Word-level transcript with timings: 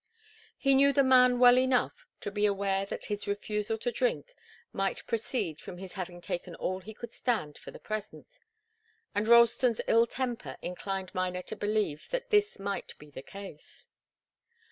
He 0.57 0.73
knew 0.73 0.91
the 0.93 1.03
man 1.03 1.37
well 1.37 1.59
enough 1.59 2.07
to 2.21 2.31
be 2.31 2.47
aware 2.47 2.87
that 2.87 3.05
his 3.05 3.27
refusal 3.27 3.77
to 3.77 3.91
drink 3.91 4.33
might 4.73 5.05
proceed 5.05 5.59
from 5.59 5.77
his 5.77 5.93
having 5.93 6.21
taken 6.21 6.55
all 6.55 6.79
he 6.79 6.91
could 6.95 7.11
stand 7.11 7.59
for 7.59 7.69
the 7.69 7.77
present, 7.77 8.39
and 9.13 9.27
Ralston's 9.27 9.79
ill 9.87 10.07
temper 10.07 10.57
inclined 10.63 11.13
Miner 11.13 11.43
to 11.43 11.55
believe 11.55 12.07
that 12.09 12.31
this 12.31 12.57
might 12.57 12.97
be 12.97 13.11
the 13.11 13.21
case. 13.21 13.85